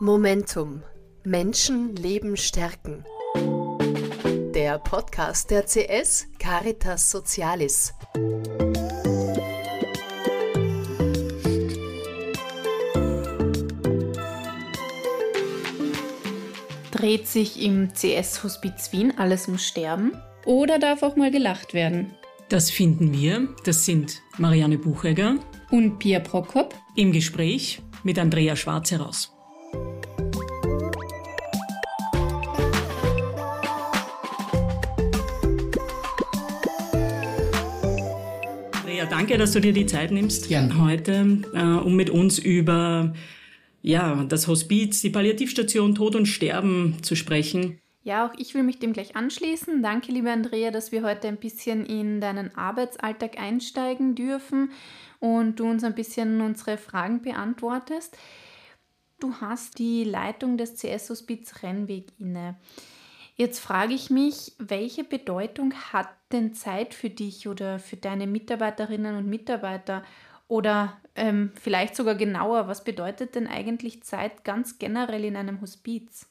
Momentum. 0.00 0.84
Menschen 1.24 1.96
Leben 1.96 2.36
stärken. 2.36 3.04
Der 4.54 4.78
Podcast 4.78 5.50
der 5.50 5.64
CS 5.66 6.28
Caritas 6.38 7.10
Socialis. 7.10 7.94
Dreht 16.92 17.26
sich 17.26 17.60
im 17.60 17.92
CS 17.92 18.44
Hospiz 18.44 18.92
Wien 18.92 19.12
alles 19.18 19.48
um 19.48 19.58
Sterben? 19.58 20.12
Oder 20.46 20.78
darf 20.78 21.02
auch 21.02 21.16
mal 21.16 21.32
gelacht 21.32 21.74
werden? 21.74 22.14
Das 22.48 22.70
finden 22.70 23.12
wir. 23.12 23.48
Das 23.64 23.84
sind 23.84 24.22
Marianne 24.38 24.78
Buchegger 24.78 25.40
und 25.72 25.98
Pia 25.98 26.20
Prokop 26.20 26.76
im 26.94 27.10
Gespräch 27.10 27.82
mit 28.04 28.16
Andrea 28.20 28.54
Schwarz 28.54 28.92
heraus. 28.92 29.34
Andrea, 38.98 39.16
danke, 39.16 39.38
dass 39.38 39.52
du 39.52 39.60
dir 39.60 39.72
die 39.72 39.86
Zeit 39.86 40.10
nimmst 40.10 40.48
Gern. 40.48 40.82
heute, 40.82 41.42
äh, 41.54 41.62
um 41.62 41.94
mit 41.94 42.10
uns 42.10 42.36
über 42.36 43.14
ja, 43.80 44.24
das 44.24 44.48
Hospiz, 44.48 45.00
die 45.02 45.10
Palliativstation 45.10 45.94
Tod 45.94 46.16
und 46.16 46.26
Sterben 46.26 46.96
zu 47.02 47.14
sprechen. 47.14 47.78
Ja, 48.02 48.26
auch 48.26 48.32
ich 48.36 48.54
will 48.54 48.64
mich 48.64 48.80
dem 48.80 48.92
gleich 48.92 49.14
anschließen. 49.14 49.84
Danke, 49.84 50.10
liebe 50.10 50.32
Andrea, 50.32 50.72
dass 50.72 50.90
wir 50.90 51.04
heute 51.04 51.28
ein 51.28 51.36
bisschen 51.36 51.86
in 51.86 52.20
deinen 52.20 52.56
Arbeitsalltag 52.56 53.38
einsteigen 53.38 54.16
dürfen 54.16 54.72
und 55.20 55.60
du 55.60 55.66
uns 55.66 55.84
ein 55.84 55.94
bisschen 55.94 56.40
unsere 56.40 56.76
Fragen 56.76 57.22
beantwortest. 57.22 58.16
Du 59.20 59.32
hast 59.40 59.78
die 59.78 60.02
Leitung 60.02 60.56
des 60.56 60.74
CS 60.74 61.10
Hospiz 61.10 61.62
Rennweg 61.62 62.06
inne. 62.18 62.56
Jetzt 63.38 63.60
frage 63.60 63.94
ich 63.94 64.10
mich, 64.10 64.52
welche 64.58 65.04
Bedeutung 65.04 65.72
hat 65.72 66.08
denn 66.32 66.54
Zeit 66.54 66.92
für 66.92 67.08
dich 67.08 67.46
oder 67.46 67.78
für 67.78 67.96
deine 67.96 68.26
Mitarbeiterinnen 68.26 69.14
und 69.14 69.28
Mitarbeiter? 69.28 70.02
Oder 70.48 71.00
ähm, 71.14 71.52
vielleicht 71.54 71.94
sogar 71.94 72.16
genauer, 72.16 72.66
was 72.66 72.82
bedeutet 72.82 73.36
denn 73.36 73.46
eigentlich 73.46 74.02
Zeit 74.02 74.44
ganz 74.44 74.80
generell 74.80 75.24
in 75.24 75.36
einem 75.36 75.60
Hospiz? 75.60 76.26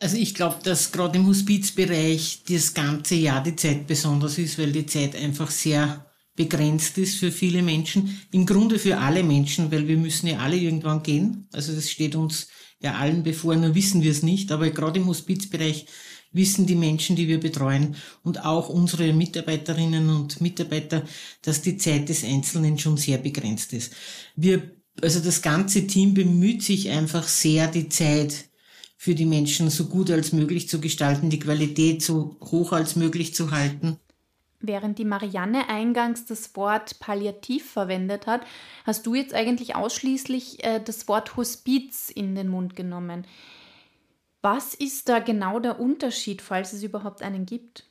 Also 0.00 0.16
ich 0.16 0.34
glaube, 0.34 0.62
dass 0.64 0.92
gerade 0.92 1.18
im 1.18 1.26
Hospizbereich 1.26 2.44
das 2.48 2.72
ganze 2.72 3.16
Jahr 3.16 3.42
die 3.42 3.56
Zeit 3.56 3.86
besonders 3.86 4.38
ist, 4.38 4.58
weil 4.58 4.72
die 4.72 4.86
Zeit 4.86 5.14
einfach 5.16 5.50
sehr 5.50 6.10
begrenzt 6.36 6.96
ist 6.96 7.18
für 7.18 7.30
viele 7.32 7.62
Menschen. 7.62 8.18
Im 8.32 8.46
Grunde 8.46 8.78
für 8.78 8.96
alle 8.96 9.22
Menschen, 9.22 9.70
weil 9.70 9.86
wir 9.86 9.98
müssen 9.98 10.28
ja 10.28 10.38
alle 10.38 10.56
irgendwann 10.56 11.02
gehen. 11.02 11.48
Also 11.52 11.74
das 11.74 11.90
steht 11.90 12.16
uns 12.16 12.48
ja 12.80 12.94
allen 12.94 13.22
bevor, 13.22 13.54
nur 13.56 13.74
wissen 13.74 14.02
wir 14.02 14.10
es 14.10 14.22
nicht. 14.22 14.50
Aber 14.52 14.70
gerade 14.70 15.00
im 15.00 15.06
Hospizbereich 15.06 15.86
wissen 16.34 16.66
die 16.66 16.74
Menschen, 16.74 17.16
die 17.16 17.28
wir 17.28 17.40
betreuen 17.40 17.96
und 18.22 18.44
auch 18.44 18.68
unsere 18.68 19.12
Mitarbeiterinnen 19.14 20.10
und 20.10 20.40
Mitarbeiter, 20.42 21.04
dass 21.40 21.62
die 21.62 21.78
Zeit 21.78 22.10
des 22.10 22.24
Einzelnen 22.24 22.78
schon 22.78 22.98
sehr 22.98 23.18
begrenzt 23.18 23.72
ist. 23.72 23.94
Wir, 24.36 24.62
also 25.00 25.20
das 25.20 25.40
ganze 25.40 25.86
Team 25.86 26.12
bemüht 26.12 26.62
sich 26.62 26.90
einfach 26.90 27.26
sehr, 27.26 27.68
die 27.68 27.88
Zeit 27.88 28.50
für 28.96 29.14
die 29.14 29.26
Menschen 29.26 29.70
so 29.70 29.86
gut 29.86 30.10
als 30.10 30.32
möglich 30.32 30.68
zu 30.68 30.80
gestalten, 30.80 31.30
die 31.30 31.38
Qualität 31.38 32.02
so 32.02 32.36
hoch 32.40 32.72
als 32.72 32.96
möglich 32.96 33.34
zu 33.34 33.50
halten. 33.50 33.98
Während 34.66 34.98
die 34.98 35.04
Marianne 35.04 35.68
eingangs 35.68 36.24
das 36.24 36.56
Wort 36.56 36.98
Palliativ 36.98 37.70
verwendet 37.70 38.26
hat, 38.26 38.40
hast 38.86 39.04
du 39.06 39.14
jetzt 39.14 39.34
eigentlich 39.34 39.76
ausschließlich 39.76 40.64
äh, 40.64 40.80
das 40.82 41.06
Wort 41.06 41.36
Hospiz 41.36 42.08
in 42.08 42.34
den 42.34 42.48
Mund 42.48 42.74
genommen. 42.74 43.26
Was 44.44 44.74
ist 44.74 45.08
da 45.08 45.20
genau 45.20 45.58
der 45.58 45.80
Unterschied, 45.80 46.42
falls 46.42 46.74
es 46.74 46.82
überhaupt 46.82 47.22
einen 47.22 47.46
gibt? 47.46 47.88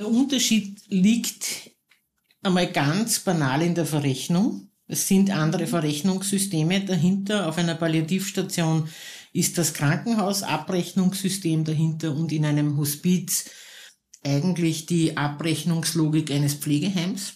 Der 0.00 0.08
Unterschied 0.08 0.80
liegt 0.88 1.70
einmal 2.42 2.72
ganz 2.72 3.20
banal 3.20 3.62
in 3.62 3.76
der 3.76 3.86
Verrechnung. 3.86 4.72
Es 4.88 5.06
sind 5.06 5.30
andere 5.30 5.68
Verrechnungssysteme 5.68 6.84
dahinter. 6.84 7.48
Auf 7.48 7.56
einer 7.58 7.76
Palliativstation 7.76 8.88
ist 9.32 9.58
das 9.58 9.74
Krankenhausabrechnungssystem 9.74 11.62
dahinter 11.62 12.16
und 12.16 12.32
in 12.32 12.46
einem 12.46 12.76
Hospiz 12.78 13.48
eigentlich 14.24 14.86
die 14.86 15.16
Abrechnungslogik 15.16 16.32
eines 16.32 16.54
Pflegeheims. 16.54 17.34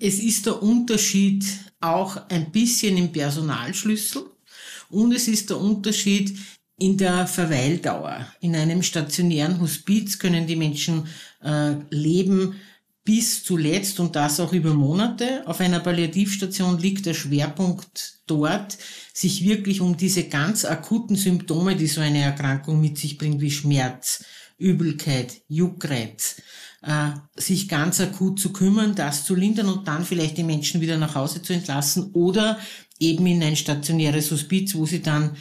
Es 0.00 0.18
ist 0.18 0.46
der 0.46 0.60
Unterschied 0.64 1.44
auch 1.80 2.28
ein 2.28 2.50
bisschen 2.50 2.96
im 2.96 3.12
Personalschlüssel 3.12 4.32
und 4.88 5.12
es 5.12 5.28
ist 5.28 5.50
der 5.50 5.58
Unterschied 5.58 6.36
in 6.78 6.96
der 6.98 7.26
Verweildauer. 7.26 8.26
In 8.40 8.54
einem 8.54 8.82
stationären 8.82 9.60
Hospiz 9.60 10.18
können 10.18 10.46
die 10.46 10.56
Menschen 10.56 11.06
äh, 11.42 11.74
leben 11.90 12.56
bis 13.04 13.44
zuletzt 13.44 14.00
und 14.00 14.16
das 14.16 14.40
auch 14.40 14.52
über 14.52 14.74
Monate. 14.74 15.46
Auf 15.46 15.60
einer 15.60 15.80
Palliativstation 15.80 16.78
liegt 16.78 17.06
der 17.06 17.14
Schwerpunkt 17.14 18.18
dort, 18.26 18.76
sich 19.14 19.44
wirklich 19.44 19.80
um 19.80 19.96
diese 19.96 20.24
ganz 20.24 20.64
akuten 20.64 21.16
Symptome, 21.16 21.76
die 21.76 21.86
so 21.86 22.00
eine 22.00 22.20
Erkrankung 22.20 22.80
mit 22.80 22.98
sich 22.98 23.16
bringt, 23.16 23.40
wie 23.40 23.52
Schmerz, 23.52 24.24
Übelkeit, 24.58 25.40
Juckreiz, 25.48 26.42
äh, 26.82 27.10
sich 27.36 27.68
ganz 27.68 28.00
akut 28.00 28.40
zu 28.40 28.52
kümmern, 28.52 28.96
das 28.96 29.24
zu 29.24 29.34
lindern 29.34 29.68
und 29.68 29.86
dann 29.86 30.04
vielleicht 30.04 30.36
die 30.36 30.44
Menschen 30.44 30.80
wieder 30.80 30.98
nach 30.98 31.14
Hause 31.14 31.40
zu 31.40 31.52
entlassen 31.52 32.10
oder 32.12 32.58
eben 32.98 33.24
in 33.26 33.42
ein 33.42 33.56
stationäres 33.56 34.30
Hospiz, 34.32 34.74
wo 34.74 34.84
sie 34.84 35.00
dann 35.00 35.36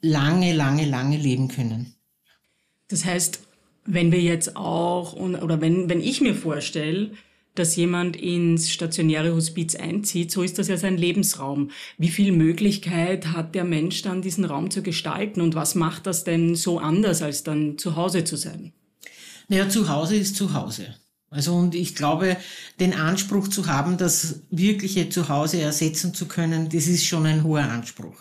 lange, 0.00 0.54
lange, 0.54 0.86
lange 0.86 1.16
leben 1.16 1.48
können. 1.48 1.94
Das 2.88 3.04
heißt, 3.04 3.40
wenn 3.84 4.12
wir 4.12 4.20
jetzt 4.20 4.56
auch, 4.56 5.14
oder 5.14 5.60
wenn, 5.60 5.88
wenn 5.88 6.00
ich 6.00 6.20
mir 6.20 6.34
vorstelle, 6.34 7.12
dass 7.54 7.76
jemand 7.76 8.16
ins 8.16 8.70
stationäre 8.70 9.34
Hospiz 9.34 9.74
einzieht, 9.74 10.30
so 10.30 10.42
ist 10.42 10.58
das 10.58 10.68
ja 10.68 10.76
sein 10.76 10.96
Lebensraum. 10.96 11.70
Wie 11.98 12.08
viel 12.08 12.32
Möglichkeit 12.32 13.28
hat 13.28 13.54
der 13.54 13.64
Mensch 13.64 14.02
dann, 14.02 14.22
diesen 14.22 14.44
Raum 14.44 14.70
zu 14.70 14.82
gestalten 14.82 15.40
und 15.40 15.54
was 15.54 15.74
macht 15.74 16.06
das 16.06 16.24
denn 16.24 16.54
so 16.54 16.78
anders, 16.78 17.22
als 17.22 17.42
dann 17.42 17.76
zu 17.76 17.96
Hause 17.96 18.24
zu 18.24 18.36
sein? 18.36 18.72
Naja, 19.48 19.68
zu 19.68 19.88
Hause 19.88 20.16
ist 20.16 20.36
zu 20.36 20.54
Hause. 20.54 20.94
Also 21.28 21.54
und 21.54 21.74
ich 21.74 21.94
glaube, 21.94 22.36
den 22.78 22.92
Anspruch 22.92 23.48
zu 23.48 23.66
haben, 23.66 23.96
das 23.96 24.40
wirkliche 24.50 25.08
Zuhause 25.08 25.60
ersetzen 25.60 26.14
zu 26.14 26.26
können, 26.26 26.68
das 26.68 26.86
ist 26.86 27.04
schon 27.04 27.26
ein 27.26 27.44
hoher 27.44 27.62
Anspruch. 27.62 28.16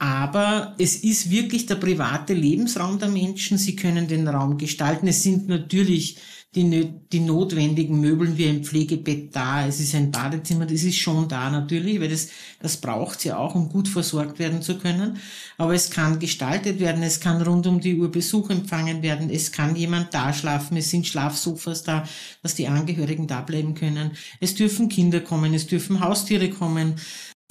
Aber 0.00 0.74
es 0.78 0.96
ist 0.96 1.30
wirklich 1.30 1.66
der 1.66 1.74
private 1.74 2.32
Lebensraum 2.32 2.98
der 2.98 3.10
Menschen. 3.10 3.58
Sie 3.58 3.76
können 3.76 4.08
den 4.08 4.26
Raum 4.26 4.56
gestalten. 4.56 5.06
Es 5.06 5.22
sind 5.22 5.46
natürlich 5.46 6.16
die, 6.54 6.90
die 7.12 7.20
notwendigen 7.20 8.00
Möbel 8.00 8.38
wie 8.38 8.48
ein 8.48 8.64
Pflegebett 8.64 9.36
da. 9.36 9.66
Es 9.66 9.78
ist 9.78 9.94
ein 9.94 10.10
Badezimmer. 10.10 10.64
Das 10.64 10.82
ist 10.84 10.96
schon 10.96 11.28
da 11.28 11.50
natürlich, 11.50 12.00
weil 12.00 12.08
das, 12.08 12.28
das 12.60 12.78
braucht 12.78 13.26
ja 13.26 13.36
auch, 13.36 13.54
um 13.54 13.68
gut 13.68 13.88
versorgt 13.88 14.38
werden 14.38 14.62
zu 14.62 14.78
können. 14.78 15.18
Aber 15.58 15.74
es 15.74 15.90
kann 15.90 16.18
gestaltet 16.18 16.80
werden. 16.80 17.02
Es 17.02 17.20
kann 17.20 17.42
rund 17.42 17.66
um 17.66 17.78
die 17.78 17.96
Uhr 18.00 18.10
Besuch 18.10 18.48
empfangen 18.48 19.02
werden. 19.02 19.28
Es 19.28 19.52
kann 19.52 19.76
jemand 19.76 20.14
da 20.14 20.32
schlafen. 20.32 20.78
Es 20.78 20.88
sind 20.88 21.06
Schlafsofas 21.06 21.82
da, 21.82 22.04
dass 22.42 22.54
die 22.54 22.68
Angehörigen 22.68 23.26
da 23.26 23.42
bleiben 23.42 23.74
können. 23.74 24.12
Es 24.40 24.54
dürfen 24.54 24.88
Kinder 24.88 25.20
kommen. 25.20 25.52
Es 25.52 25.66
dürfen 25.66 26.00
Haustiere 26.00 26.48
kommen. 26.48 26.94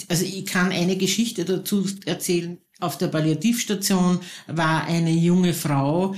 Also 0.08 0.26
ich 0.26 0.46
kann 0.46 0.72
eine 0.72 0.98
Geschichte 0.98 1.46
dazu 1.46 1.86
erzählen. 2.06 2.58
Auf 2.80 2.98
der 2.98 3.08
Palliativstation 3.08 4.20
war 4.48 4.86
eine 4.86 5.12
junge 5.12 5.54
Frau, 5.54 6.16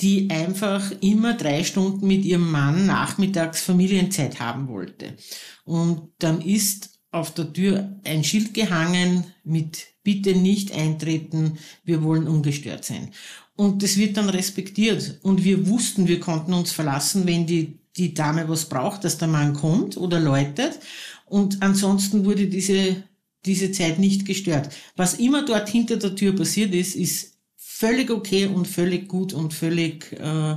die 0.00 0.30
einfach 0.30 0.90
immer 1.00 1.34
drei 1.34 1.62
Stunden 1.62 2.06
mit 2.06 2.24
ihrem 2.24 2.50
Mann 2.50 2.86
nachmittags 2.86 3.62
Familienzeit 3.62 4.40
haben 4.40 4.68
wollte. 4.68 5.16
Und 5.64 6.08
dann 6.18 6.40
ist 6.40 6.98
auf 7.12 7.32
der 7.34 7.52
Tür 7.52 8.00
ein 8.04 8.24
Schild 8.24 8.54
gehangen 8.54 9.24
mit 9.44 9.86
Bitte 10.02 10.34
nicht 10.34 10.72
eintreten, 10.72 11.58
wir 11.84 12.02
wollen 12.02 12.26
ungestört 12.26 12.84
sein. 12.84 13.12
Und 13.54 13.84
das 13.84 13.96
wird 13.96 14.16
dann 14.16 14.28
respektiert. 14.28 15.20
Und 15.22 15.44
wir 15.44 15.68
wussten, 15.68 16.08
wir 16.08 16.18
konnten 16.18 16.54
uns 16.54 16.72
verlassen, 16.72 17.26
wenn 17.26 17.46
die, 17.46 17.78
die 17.96 18.12
Dame 18.12 18.48
was 18.48 18.68
braucht, 18.68 19.04
dass 19.04 19.18
der 19.18 19.28
Mann 19.28 19.54
kommt 19.54 19.96
oder 19.96 20.18
läutet. 20.18 20.80
Und 21.26 21.62
ansonsten 21.62 22.24
wurde 22.24 22.48
diese 22.48 23.04
diese 23.44 23.72
Zeit 23.72 23.98
nicht 23.98 24.26
gestört. 24.26 24.70
Was 24.96 25.14
immer 25.14 25.44
dort 25.44 25.68
hinter 25.68 25.96
der 25.96 26.14
Tür 26.14 26.34
passiert 26.34 26.74
ist, 26.74 26.94
ist 26.94 27.38
völlig 27.56 28.10
okay 28.10 28.46
und 28.46 28.68
völlig 28.68 29.08
gut 29.08 29.32
und 29.32 29.52
völlig 29.54 30.12
äh, 30.12 30.56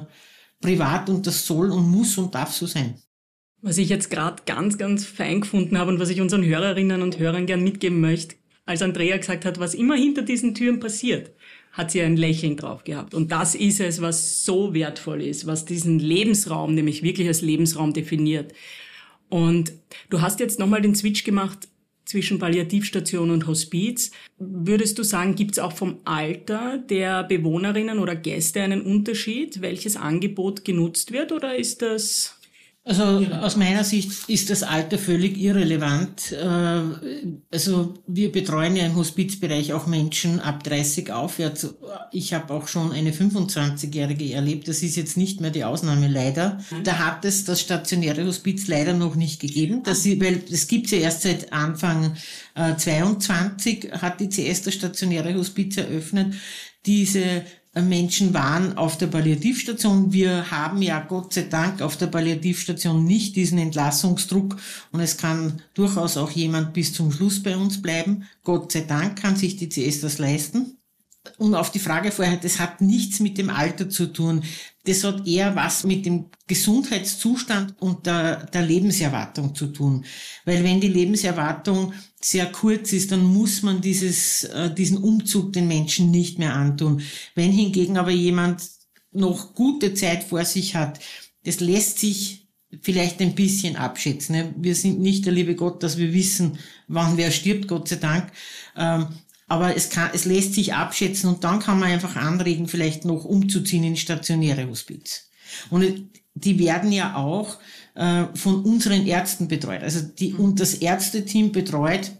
privat 0.62 1.10
und 1.10 1.26
das 1.26 1.46
soll 1.46 1.72
und 1.72 1.90
muss 1.90 2.18
und 2.18 2.36
darf 2.36 2.52
so 2.52 2.66
sein. 2.66 2.96
Was 3.62 3.80
ich 3.80 3.90
jetzt 3.90 4.12
gerade 4.12 4.44
ganz, 4.46 4.78
ganz 4.78 5.06
fein 5.06 5.42
gefunden 5.42 5.78
habe 5.78 5.92
und 5.92 6.00
was 6.00 6.10
ich 6.10 6.22
unseren 6.22 6.46
Hörerinnen 6.46 7.02
und 7.02 7.18
Hörern 7.18 7.48
gern 7.48 7.64
mitgeben 7.64 8.00
möchte, 8.00 8.36
als 8.66 8.82
Andrea 8.82 9.18
gesagt 9.18 9.46
hat, 9.46 9.60
was 9.60 9.74
immer 9.74 9.96
hinter 9.96 10.22
diesen 10.22 10.54
Türen 10.54 10.80
passiert, 10.80 11.32
hat 11.72 11.92
sie 11.92 12.02
ein 12.02 12.16
Lächeln 12.16 12.58
drauf 12.58 12.84
gehabt. 12.84 13.14
Und 13.14 13.32
das 13.32 13.56
ist 13.56 13.80
es, 13.80 14.02
was 14.02 14.46
so 14.46 14.74
wertvoll 14.74 15.22
ist, 15.22 15.46
was 15.46 15.66
diesen 15.66 16.00
Lebensraum 16.00 16.74
nämlich 16.74 17.04
wirklich 17.04 17.28
als 17.28 17.42
Lebensraum 17.42 17.94
definiert. 17.94 18.54
Und 19.30 19.74
du 20.10 20.22
hast 20.22 20.40
jetzt 20.40 20.60
nochmal 20.60 20.82
den 20.82 20.96
Switch 20.96 21.24
gemacht 21.24 21.68
zwischen 22.06 22.40
Palliativstation 22.40 23.32
und 23.32 23.48
Hospiz. 23.48 24.12
Würdest 24.38 24.98
du 25.00 25.04
sagen, 25.04 25.36
gibt 25.36 25.52
es 25.54 25.60
auch 25.60 25.74
vom 25.74 25.98
Alter 26.06 26.78
der 26.78 27.24
Bewohnerinnen 27.24 28.00
oder 28.00 28.16
Gäste 28.16 28.62
einen 28.62 28.82
Unterschied, 28.82 29.62
welches 29.62 29.98
Angebot 29.98 30.64
genutzt 30.66 31.12
wird, 31.12 31.32
oder 31.32 31.56
ist 31.56 31.82
das 31.82 32.38
also 32.88 33.04
aus 33.04 33.56
meiner 33.56 33.84
Sicht 33.84 34.30
ist 34.30 34.52
das 34.52 34.62
Alter 34.62 35.00
völlig 35.00 35.38
irrelevant. 35.38 36.32
Äh, 36.34 36.82
also 37.52 37.96
wir 38.06 38.32
betreuen 38.32 38.76
ja 38.76 38.86
im 38.86 38.96
Hospizbereich 38.96 39.74
auch 39.74 39.88
Menschen 39.88 40.40
ab 40.40 40.64
30 40.64 41.12
aufwärts. 41.12 41.74
Ich 42.12 42.36
habe 42.36 42.54
auch 42.54 42.68
schon 42.68 42.92
eine 42.92 43.10
25-Jährige 43.10 44.34
erlebt. 44.34 44.68
Das 44.68 44.84
ist 44.84 44.98
jetzt 44.98 45.18
nicht 45.18 45.42
mehr 45.42 45.50
die 45.50 45.64
Ausnahme 45.64 46.08
leider. 46.08 46.60
Da 46.84 47.00
hat 47.00 47.26
es 47.26 47.44
das 47.44 47.60
stationäre 47.60 48.24
Hospiz 48.24 48.68
leider 48.68 48.94
noch 48.94 49.16
nicht 49.16 49.40
gegeben. 49.40 49.82
Das, 49.82 50.06
weil 50.06 50.44
gibt's 50.68 50.92
ja 50.92 51.00
erst 51.00 51.24
seit 51.24 51.52
Anfang 51.52 52.16
äh, 52.54 52.76
22 52.76 53.94
hat 53.94 54.20
die 54.20 54.30
CS 54.30 54.62
das 54.62 54.76
stationäre 54.76 55.34
Hospiz 55.34 55.76
eröffnet. 55.78 56.36
Diese 56.86 57.42
Menschen 57.82 58.34
waren 58.34 58.78
auf 58.78 58.98
der 58.98 59.08
Palliativstation. 59.08 60.14
Wir 60.14 60.50
haben 60.50 60.82
ja 60.82 61.00
Gott 61.02 61.34
sei 61.34 61.44
Dank 61.44 61.82
auf 61.82 61.98
der 61.98 62.08
Palliativstation 62.08 63.04
nicht 63.04 63.36
diesen 63.36 63.58
Entlassungsdruck 63.58 64.58
und 64.92 65.02
es 65.02 65.18
kann 65.18 65.62
durchaus 65.74 66.16
auch 66.16 66.32
jemand 66.32 66.74
bis 66.74 66.94
zum 66.94 67.12
Schluss 67.12 67.44
bei 67.44 67.58
uns 67.58 67.82
bleiben. 67.82 68.24
Gott 68.44 68.72
sei 68.72 68.82
Dank 68.82 69.22
kann 69.22 69.36
sich 69.36 69.58
die 69.58 69.68
CS 69.68 70.02
das 70.02 70.18
leisten. 70.18 70.78
Und 71.38 71.56
auf 71.56 71.72
die 71.72 71.80
Frage 71.80 72.12
vorher, 72.12 72.38
das 72.38 72.60
hat 72.60 72.82
nichts 72.82 73.20
mit 73.20 73.38
dem 73.38 73.50
Alter 73.50 73.90
zu 73.90 74.08
tun. 74.14 74.44
Das 74.86 75.04
hat 75.04 75.28
eher 75.28 75.56
was 75.56 75.84
mit 75.84 76.06
dem 76.06 76.28
Gesundheitszustand 76.48 77.76
und 77.82 78.06
der, 78.06 78.46
der 78.46 78.62
Lebenserwartung 78.62 79.56
zu 79.56 79.68
tun. 79.68 80.06
Weil 80.46 80.64
wenn 80.64 80.80
die 80.80 80.88
Lebenserwartung 80.88 81.94
sehr 82.22 82.52
kurz 82.52 82.94
ist, 82.94 83.12
dann 83.12 83.24
muss 83.24 83.64
man 83.64 83.82
dieses, 83.82 84.46
äh, 84.46 84.74
diesen 84.74 84.98
Umzug 84.98 85.54
den 85.54 85.68
Menschen 85.68 86.12
nicht 86.12 86.40
mehr 86.40 86.54
antun. 86.54 87.02
Wenn 87.34 87.52
hingegen 87.52 87.98
aber 87.98 88.12
jemand 88.12 88.64
noch 89.12 89.56
gute 89.56 89.94
Zeit 89.94 90.24
vor 90.24 90.46
sich 90.46 90.76
hat, 90.76 91.00
das 91.44 91.60
lässt 91.60 92.00
sich 92.00 92.48
vielleicht 92.82 93.22
ein 93.22 93.36
bisschen 93.36 93.76
abschätzen. 93.76 94.36
Ne? 94.36 94.54
Wir 94.58 94.76
sind 94.76 95.00
nicht 95.00 95.26
der 95.26 95.34
liebe 95.34 95.56
Gott, 95.56 95.84
dass 95.84 95.98
wir 95.98 96.14
wissen, 96.14 96.58
wann 96.88 97.18
wer 97.18 97.32
stirbt, 97.32 97.68
Gott 97.68 97.88
sei 97.88 97.98
Dank. 97.98 98.32
Aber 99.48 99.76
es 99.76 99.90
kann, 99.90 100.10
es 100.14 100.26
lässt 100.26 100.56
sich 100.56 100.74
abschätzen 100.74 101.30
und 101.30 101.44
dann 101.44 101.60
kann 101.60 101.80
man 101.80 101.92
einfach 101.92 102.16
anregen, 102.16 102.68
vielleicht 102.68 103.06
noch 103.06 103.26
umzuziehen 103.26 103.84
in 103.84 103.96
stationäre 103.96 104.68
Hospiz. 104.68 105.30
Und 105.70 106.10
die 106.34 106.60
werden 106.60 106.92
ja 106.92 107.16
auch 107.16 107.58
äh, 107.94 108.26
von 108.34 108.64
unseren 108.64 109.06
Ärzten 109.06 109.48
betreut. 109.48 109.84
Also 109.84 110.02
die, 110.02 110.34
und 110.34 110.60
das 110.60 110.76
Ärzteteam 110.76 111.52
betreut 111.52 112.12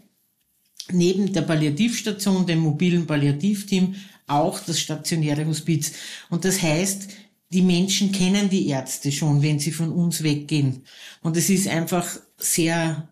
neben 0.92 1.34
der 1.34 1.42
Palliativstation, 1.42 2.46
dem 2.46 2.60
mobilen 2.60 3.08
Palliativteam, 3.08 3.96
auch 4.28 4.60
das 4.60 4.80
stationäre 4.80 5.46
Hospiz. 5.46 5.94
Und 6.30 6.46
das 6.46 6.62
heißt, 6.62 7.10
die 7.50 7.62
Menschen 7.62 8.12
kennen 8.12 8.50
die 8.50 8.68
Ärzte 8.68 9.12
schon, 9.12 9.42
wenn 9.42 9.60
sie 9.60 9.72
von 9.72 9.92
uns 9.92 10.24
weggehen. 10.24 10.84
Und 11.22 11.38
es 11.38 11.50
ist 11.50 11.68
einfach 11.68 12.08
sehr, 12.38 13.10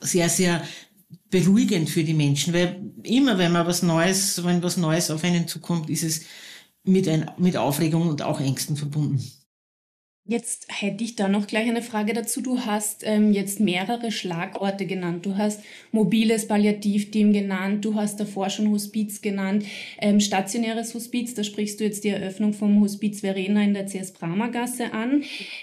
sehr, 0.00 0.28
sehr 0.28 0.62
beruhigend 1.30 1.90
für 1.90 2.04
die 2.04 2.14
Menschen, 2.14 2.54
weil 2.54 2.80
immer, 3.02 3.38
wenn 3.38 3.52
man 3.52 3.66
was 3.66 3.82
Neues, 3.82 4.44
wenn 4.44 4.62
was 4.62 4.76
Neues 4.76 5.10
auf 5.10 5.24
einen 5.24 5.46
zukommt, 5.46 5.90
ist 5.90 6.02
es 6.02 6.22
mit, 6.84 7.06
ein, 7.08 7.30
mit 7.38 7.56
Aufregung 7.56 8.08
und 8.08 8.22
auch 8.22 8.40
Ängsten 8.40 8.76
verbunden. 8.76 9.22
Jetzt 10.30 10.66
hätte 10.68 11.04
ich 11.04 11.16
da 11.16 11.26
noch 11.26 11.46
gleich 11.46 11.66
eine 11.66 11.80
Frage 11.80 12.12
dazu. 12.12 12.42
Du 12.42 12.60
hast 12.60 13.02
ähm, 13.02 13.32
jetzt 13.32 13.60
mehrere 13.60 14.12
Schlagorte 14.12 14.84
genannt. 14.84 15.24
Du 15.24 15.38
hast 15.38 15.62
mobiles 15.90 16.46
Palliativteam 16.46 17.32
genannt, 17.32 17.82
du 17.82 17.94
hast 17.94 18.20
davor 18.20 18.50
schon 18.50 18.70
Hospiz 18.70 19.22
genannt, 19.22 19.64
ähm, 19.98 20.20
stationäres 20.20 20.92
Hospiz, 20.92 21.32
da 21.32 21.44
sprichst 21.44 21.80
du 21.80 21.84
jetzt 21.84 22.04
die 22.04 22.10
Eröffnung 22.10 22.52
vom 22.52 22.78
Hospiz 22.82 23.20
Verena 23.20 23.62
in 23.62 23.72
der 23.72 23.86
CS 23.86 24.12
Brahmergasse 24.12 24.92
an. 24.92 25.22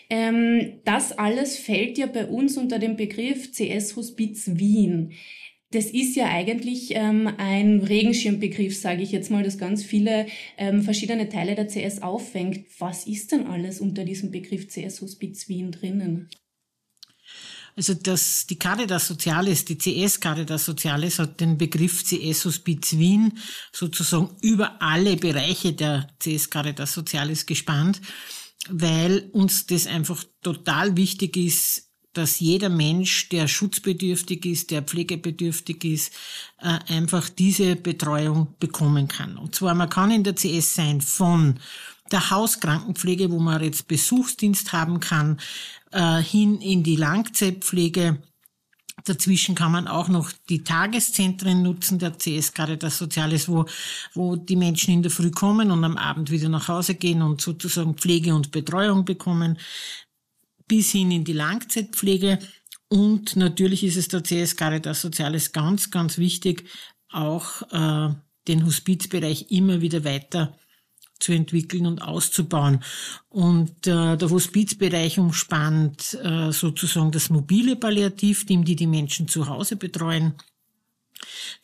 Ähm, 0.09 0.79
das 0.83 1.11
alles 1.11 1.57
fällt 1.57 1.99
ja 1.99 2.07
bei 2.07 2.25
uns 2.25 2.57
unter 2.57 2.79
dem 2.79 2.95
Begriff 2.95 3.51
CS 3.51 3.95
Hospiz 3.95 4.49
Wien 4.55 5.13
das 5.75 5.85
ist 5.87 6.15
ja 6.15 6.27
eigentlich 6.27 6.91
ähm, 6.91 7.27
ein 7.37 7.81
Regenschirmbegriff, 7.81 8.79
sage 8.79 9.03
ich 9.03 9.11
jetzt 9.11 9.29
mal, 9.29 9.43
das 9.43 9.57
ganz 9.57 9.83
viele 9.83 10.25
ähm, 10.57 10.81
verschiedene 10.81 11.27
Teile 11.27 11.53
der 11.55 11.67
CS 11.67 12.01
auffängt. 12.01 12.65
Was 12.79 13.05
ist 13.05 13.33
denn 13.33 13.47
alles 13.47 13.81
unter 13.81 14.05
diesem 14.05 14.31
Begriff 14.31 14.67
CS 14.69 15.01
Hospiz 15.01 15.49
Wien 15.49 15.71
drinnen? 15.71 16.29
Also 17.75 17.93
das, 17.93 18.47
die 18.47 18.57
Caritas 18.57 19.09
Sozialis, 19.09 19.65
die 19.65 19.77
CS 19.77 20.21
Caritas 20.21 20.63
Sozialis 20.63 21.19
hat 21.19 21.41
den 21.41 21.57
Begriff 21.57 22.05
CS 22.05 22.45
Hospiz 22.45 22.97
Wien 22.97 23.33
sozusagen 23.73 24.29
über 24.41 24.81
alle 24.81 25.17
Bereiche 25.17 25.73
der 25.73 26.07
CS 26.23 26.49
Caritas 26.49 26.93
Sozialis 26.93 27.45
gespannt, 27.45 27.99
weil 28.69 29.29
uns 29.33 29.65
das 29.65 29.87
einfach 29.87 30.23
total 30.41 30.95
wichtig 30.95 31.35
ist, 31.35 31.91
dass 32.17 32.39
jeder 32.39 32.69
Mensch, 32.69 33.29
der 33.29 33.47
schutzbedürftig 33.47 34.45
ist, 34.45 34.71
der 34.71 34.81
pflegebedürftig 34.81 35.83
ist, 35.83 36.13
äh, 36.61 36.79
einfach 36.93 37.29
diese 37.29 37.75
Betreuung 37.75 38.55
bekommen 38.59 39.07
kann. 39.07 39.37
Und 39.37 39.53
zwar, 39.53 39.75
man 39.75 39.89
kann 39.89 40.11
in 40.11 40.23
der 40.23 40.35
CS 40.35 40.75
sein 40.75 41.01
von 41.01 41.59
der 42.11 42.29
Hauskrankenpflege, 42.29 43.31
wo 43.31 43.39
man 43.39 43.61
jetzt 43.63 43.87
Besuchsdienst 43.87 44.71
haben 44.73 44.99
kann, 44.99 45.39
äh, 45.91 46.21
hin 46.21 46.61
in 46.61 46.83
die 46.83 46.95
Langzeitpflege. 46.95 48.21
Dazwischen 49.03 49.55
kann 49.55 49.73
man 49.73 49.87
auch 49.87 50.07
noch 50.07 50.31
die 50.49 50.63
Tageszentren 50.63 51.61
nutzen, 51.61 51.99
der 51.99 52.17
CS 52.17 52.53
Caritas 52.53 52.97
Soziales, 52.97 53.49
wo, 53.49 53.65
wo 54.13 54.35
die 54.35 54.55
Menschen 54.55 54.93
in 54.93 55.01
der 55.01 55.11
Früh 55.11 55.31
kommen 55.31 55.69
und 55.69 55.83
am 55.83 55.97
Abend 55.97 56.31
wieder 56.31 56.47
nach 56.47 56.69
Hause 56.69 56.95
gehen 56.95 57.21
und 57.21 57.41
sozusagen 57.41 57.95
Pflege 57.95 58.33
und 58.33 58.51
Betreuung 58.51 59.03
bekommen 59.03 59.59
bis 60.67 60.91
hin 60.91 61.11
in 61.11 61.23
die 61.23 61.33
Langzeitpflege. 61.33 62.39
Und 62.87 63.35
natürlich 63.35 63.83
ist 63.83 63.97
es 63.97 64.07
der 64.07 64.23
CS 64.23 64.55
Caritas 64.55 65.01
Soziales 65.01 65.51
ganz, 65.51 65.91
ganz 65.91 66.17
wichtig, 66.17 66.69
auch 67.09 67.61
äh, 67.71 68.13
den 68.47 68.65
Hospizbereich 68.65 69.47
immer 69.49 69.81
wieder 69.81 70.03
weiter 70.03 70.57
zu 71.19 71.31
entwickeln 71.31 71.85
und 71.85 72.01
auszubauen. 72.01 72.83
Und 73.29 73.87
äh, 73.87 74.17
der 74.17 74.29
Hospizbereich 74.29 75.17
umspannt 75.17 76.17
äh, 76.21 76.51
sozusagen 76.51 77.11
das 77.11 77.29
mobile 77.29 77.75
Palliativteam, 77.75 78.65
die 78.65 78.75
die 78.75 78.87
Menschen 78.87 79.27
zu 79.27 79.47
Hause 79.47 79.77
betreuen. 79.77 80.35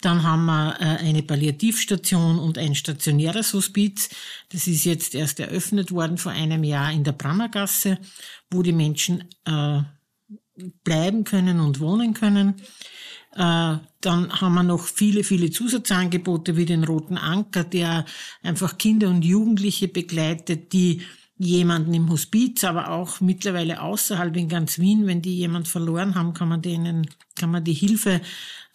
Dann 0.01 0.23
haben 0.23 0.45
wir 0.45 0.77
äh, 0.79 1.07
eine 1.07 1.23
Palliativstation 1.23 2.39
und 2.39 2.57
ein 2.57 2.75
stationäres 2.75 3.53
Hospiz. 3.53 4.09
Das 4.49 4.67
ist 4.67 4.85
jetzt 4.85 5.15
erst 5.15 5.39
eröffnet 5.39 5.91
worden 5.91 6.17
vor 6.17 6.31
einem 6.31 6.63
Jahr 6.63 6.91
in 6.91 7.03
der 7.03 7.11
Brammergasse, 7.11 7.97
wo 8.49 8.63
die 8.63 8.73
Menschen 8.73 9.25
äh, 9.45 9.81
bleiben 10.83 11.23
können 11.23 11.59
und 11.59 11.79
wohnen 11.79 12.13
können. 12.13 12.55
Äh, 13.33 13.77
dann 14.01 14.41
haben 14.41 14.53
wir 14.53 14.63
noch 14.63 14.85
viele, 14.85 15.23
viele 15.23 15.51
Zusatzangebote 15.51 16.57
wie 16.57 16.65
den 16.65 16.83
Roten 16.83 17.17
Anker, 17.17 17.63
der 17.63 18.05
einfach 18.43 18.77
Kinder 18.77 19.09
und 19.09 19.23
Jugendliche 19.23 19.87
begleitet, 19.87 20.73
die 20.73 21.01
jemanden 21.37 21.93
im 21.93 22.09
Hospiz, 22.09 22.63
aber 22.63 22.91
auch 22.91 23.19
mittlerweile 23.19 23.81
außerhalb 23.81 24.35
in 24.37 24.47
ganz 24.47 24.77
Wien, 24.77 25.07
wenn 25.07 25.23
die 25.23 25.37
jemand 25.37 25.67
verloren 25.67 26.13
haben, 26.13 26.33
kann 26.33 26.49
man 26.49 26.61
denen, 26.61 27.07
kann 27.35 27.49
man 27.49 27.63
die 27.63 27.73
Hilfe 27.73 28.21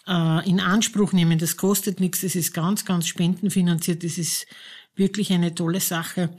äh, 0.07 0.49
in 0.49 0.61
Anspruch 0.61 1.13
nehmen. 1.13 1.39
Das 1.39 1.57
kostet 1.57 2.01
nichts, 2.01 2.21
das 2.21 2.35
ist 2.35 2.53
ganz, 2.53 2.85
ganz 2.85 3.07
spendenfinanziert, 3.07 4.05
das 4.05 4.19
ist 4.19 4.47
wirklich 4.95 5.33
eine 5.33 5.55
tolle 5.55 5.81
Sache. 5.81 6.31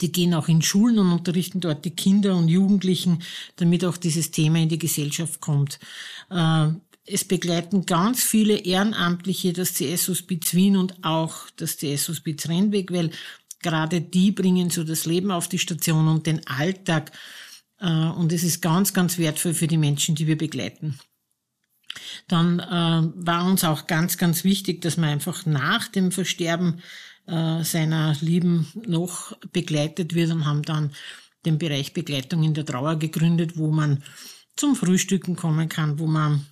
Die 0.00 0.10
gehen 0.10 0.32
auch 0.32 0.48
in 0.48 0.62
Schulen 0.62 0.98
und 0.98 1.12
unterrichten 1.12 1.60
dort 1.60 1.84
die 1.84 1.94
Kinder 1.94 2.34
und 2.34 2.48
Jugendlichen, 2.48 3.22
damit 3.56 3.84
auch 3.84 3.98
dieses 3.98 4.30
Thema 4.30 4.58
in 4.58 4.68
die 4.68 4.78
Gesellschaft 4.78 5.40
kommt. 5.40 5.78
Äh, 6.30 6.68
es 7.04 7.24
begleiten 7.24 7.84
ganz 7.84 8.22
viele 8.22 8.56
Ehrenamtliche 8.58 9.52
das 9.52 9.74
CS 9.74 10.08
Hospiz 10.08 10.54
Wien 10.54 10.76
und 10.76 11.04
auch 11.04 11.50
das 11.56 11.76
CS 11.76 12.08
Hospiz 12.08 12.48
Rennweg, 12.48 12.92
weil 12.92 13.10
gerade 13.60 14.00
die 14.00 14.30
bringen 14.30 14.70
so 14.70 14.84
das 14.84 15.04
Leben 15.04 15.30
auf 15.30 15.48
die 15.48 15.58
Station 15.58 16.08
und 16.08 16.26
den 16.26 16.46
Alltag. 16.46 17.12
Äh, 17.80 17.86
und 17.86 18.32
es 18.32 18.44
ist 18.44 18.62
ganz, 18.62 18.94
ganz 18.94 19.18
wertvoll 19.18 19.54
für 19.54 19.66
die 19.66 19.78
Menschen, 19.78 20.14
die 20.14 20.26
wir 20.26 20.38
begleiten. 20.38 20.98
Dann 22.28 22.60
äh, 22.60 23.26
war 23.26 23.44
uns 23.44 23.64
auch 23.64 23.86
ganz, 23.86 24.18
ganz 24.18 24.44
wichtig, 24.44 24.80
dass 24.80 24.96
man 24.96 25.10
einfach 25.10 25.46
nach 25.46 25.88
dem 25.88 26.12
Versterben 26.12 26.80
äh, 27.26 27.62
seiner 27.62 28.16
Lieben 28.20 28.68
noch 28.86 29.36
begleitet 29.52 30.14
wird 30.14 30.30
und 30.30 30.46
haben 30.46 30.62
dann 30.62 30.92
den 31.44 31.58
Bereich 31.58 31.92
Begleitung 31.92 32.42
in 32.42 32.54
der 32.54 32.64
Trauer 32.64 32.96
gegründet, 32.96 33.56
wo 33.56 33.70
man 33.70 34.02
zum 34.56 34.76
Frühstücken 34.76 35.36
kommen 35.36 35.68
kann, 35.68 35.98
wo 35.98 36.06
man 36.06 36.46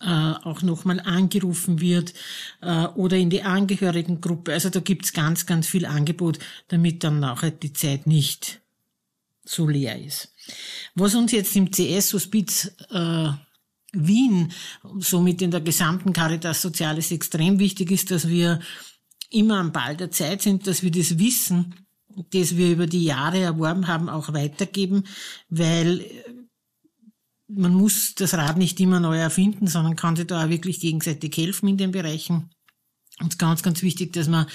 äh, 0.00 0.06
auch 0.06 0.62
nochmal 0.62 1.00
angerufen 1.00 1.80
wird 1.80 2.14
äh, 2.60 2.86
oder 2.88 3.16
in 3.16 3.30
die 3.30 3.42
Angehörigengruppe. 3.42 4.52
Also 4.52 4.70
da 4.70 4.80
gibt's 4.80 5.12
ganz, 5.12 5.46
ganz 5.46 5.66
viel 5.66 5.86
Angebot, 5.86 6.38
damit 6.68 7.04
dann 7.04 7.20
nachher 7.20 7.50
die 7.50 7.72
Zeit 7.72 8.06
nicht 8.06 8.60
so 9.44 9.68
leer 9.68 9.98
ist. 10.00 10.32
Was 10.94 11.14
uns 11.14 11.32
jetzt 11.32 11.54
im 11.56 11.70
CS-Hospiz 11.70 12.72
äh, 12.90 13.28
Wien, 13.94 14.52
somit 14.98 15.42
in 15.42 15.50
der 15.50 15.60
gesamten 15.60 16.12
Caritas 16.12 16.62
Soziales 16.62 17.10
extrem 17.10 17.58
wichtig 17.58 17.90
ist, 17.90 18.10
dass 18.10 18.28
wir 18.28 18.60
immer 19.30 19.58
am 19.58 19.72
Ball 19.72 19.96
der 19.96 20.10
Zeit 20.10 20.42
sind, 20.42 20.66
dass 20.66 20.82
wir 20.82 20.90
das 20.90 21.18
Wissen, 21.18 21.74
das 22.32 22.56
wir 22.56 22.70
über 22.70 22.86
die 22.86 23.04
Jahre 23.04 23.40
erworben 23.40 23.88
haben, 23.88 24.08
auch 24.08 24.32
weitergeben, 24.32 25.04
weil 25.48 26.04
man 27.48 27.74
muss 27.74 28.14
das 28.14 28.34
Rad 28.34 28.56
nicht 28.56 28.80
immer 28.80 29.00
neu 29.00 29.18
erfinden, 29.18 29.66
sondern 29.66 29.96
kann 29.96 30.16
sich 30.16 30.26
da 30.26 30.44
auch 30.44 30.48
wirklich 30.48 30.80
gegenseitig 30.80 31.36
helfen 31.36 31.68
in 31.68 31.76
den 31.76 31.90
Bereichen. 31.90 32.50
Und 33.20 33.38
ganz, 33.38 33.62
ganz 33.62 33.82
wichtig, 33.82 34.12
dass 34.12 34.28
wir 34.28 34.48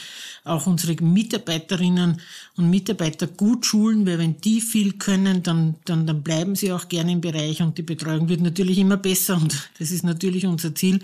auch 0.44 0.68
unsere 0.68 1.02
Mitarbeiterinnen 1.02 2.20
und 2.58 2.70
Mitarbeiter 2.70 3.26
gut 3.26 3.66
schulen, 3.66 4.06
weil 4.06 4.20
wenn 4.20 4.42
die 4.42 4.60
viel 4.60 4.94
können, 4.94 5.44
dann, 5.44 5.76
dann, 5.86 6.06
dann 6.06 6.24
bleiben 6.24 6.56
sie 6.56 6.74
auch 6.74 6.90
gerne 6.90 7.14
im 7.14 7.22
Bereich 7.22 7.62
und 7.62 7.78
die 7.78 7.84
Betreuung 7.84 8.28
wird 8.28 8.42
natürlich 8.42 8.78
immer 8.78 8.98
besser. 8.98 9.38
Und 9.38 9.70
das 9.80 9.92
ist 9.92 10.04
natürlich 10.04 10.46
unser 10.46 10.76
Ziel, 10.76 11.00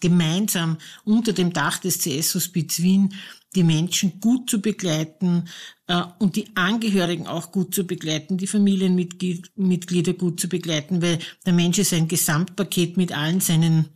gemeinsam 0.00 0.76
unter 1.04 1.32
dem 1.32 1.52
Dach 1.52 1.78
des 1.78 1.98
CS 1.98 2.34
Hospiz 2.34 2.80
Wien 2.80 3.14
die 3.54 3.64
Menschen 3.64 4.20
gut 4.20 4.50
zu 4.50 4.60
begleiten 4.60 5.44
äh, 5.86 6.02
und 6.18 6.36
die 6.36 6.48
Angehörigen 6.54 7.26
auch 7.26 7.50
gut 7.50 7.74
zu 7.74 7.86
begleiten, 7.86 8.36
die 8.36 8.46
Familienmitglieder 8.46 10.12
gut 10.12 10.40
zu 10.40 10.48
begleiten, 10.48 11.00
weil 11.00 11.18
der 11.46 11.52
Mensch 11.52 11.78
ist 11.78 11.94
ein 11.94 12.08
Gesamtpaket 12.08 12.96
mit 12.96 13.12
allen 13.12 13.40
seinen 13.40 13.86